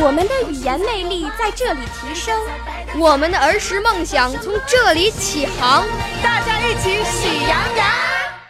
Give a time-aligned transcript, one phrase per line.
[0.00, 2.40] 我们的语言魅力在这里提升，
[3.00, 5.84] 我们的儿时梦想从这里起航。
[6.22, 7.86] 大家一起喜羊羊。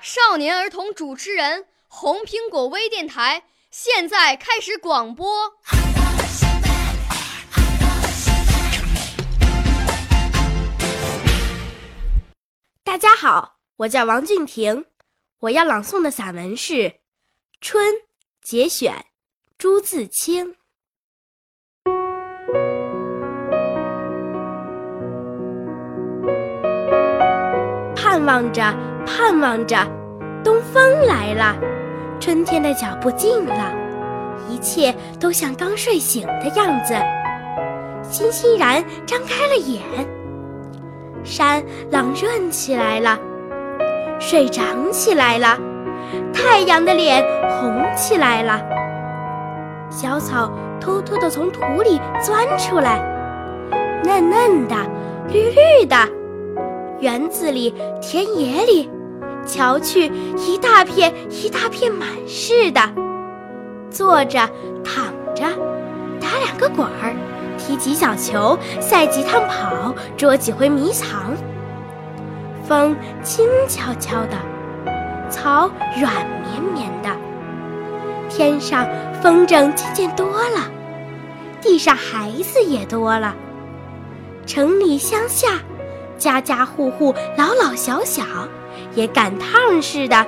[0.00, 3.44] 少年儿童主持人，红苹果微电台。
[3.70, 5.52] 现在开始广播。
[12.82, 14.86] 大家好，我叫王俊婷，
[15.40, 16.72] 我要朗诵的散文是
[17.60, 17.92] 《春》
[18.42, 19.04] 节选，
[19.58, 20.56] 朱自清。
[28.24, 28.62] 望着，
[29.06, 29.76] 盼望着，
[30.42, 31.56] 东风来了。
[32.20, 33.72] 春天的脚步近了，
[34.48, 36.94] 一切都像刚睡醒的样子，
[38.02, 39.82] 欣欣然张开了眼。
[41.22, 43.18] 山朗润起来了，
[44.18, 45.58] 水涨起来了，
[46.32, 48.60] 太阳的脸红起来了。
[49.90, 53.00] 小草偷偷地从土里钻出来，
[54.04, 54.74] 嫩嫩的，
[55.28, 55.96] 绿绿的。
[57.04, 58.88] 园子里，田野里。
[59.46, 62.80] 瞧去，一大片一大片满是的，
[63.90, 64.38] 坐着、
[64.82, 65.44] 躺着，
[66.18, 67.14] 打两个滚儿，
[67.58, 71.36] 踢几小球，赛几趟跑，捉几回迷藏。
[72.66, 74.38] 风轻悄悄的，
[75.28, 75.70] 草
[76.00, 76.10] 软
[76.40, 77.10] 绵绵的，
[78.30, 78.88] 天上
[79.20, 80.70] 风筝渐渐多了，
[81.60, 83.34] 地上孩子也多了，
[84.46, 85.58] 城里乡下，
[86.18, 88.22] 家家户户，老老小小。
[88.94, 90.24] 也赶趟似的，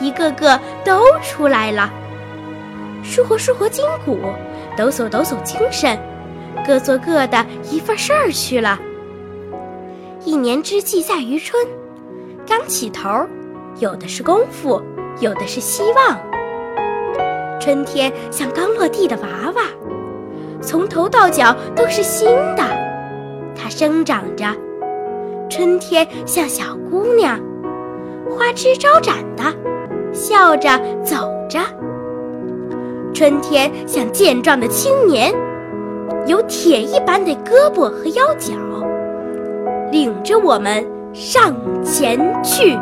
[0.00, 1.88] 一个个都出来了，
[3.04, 4.18] 舒活舒活筋骨，
[4.76, 5.96] 抖擞抖擞精神，
[6.66, 8.76] 各做各的一份事儿去了。
[10.24, 11.64] 一年之计在于春，
[12.44, 13.24] 刚起头，
[13.78, 14.82] 有的是功夫，
[15.20, 16.18] 有的是希望。
[17.60, 19.62] 春天像刚落地的娃娃，
[20.60, 22.64] 从头到脚都是新的，
[23.54, 24.46] 它生长着。
[25.54, 27.38] 春天像小姑娘。
[28.30, 29.44] 花枝招展的，
[30.10, 31.60] 笑着走着。
[33.12, 35.30] 春天像健壮的青年，
[36.26, 38.54] 有铁一般的胳膊和腰脚，
[39.90, 40.82] 领着我们
[41.12, 42.74] 上前去。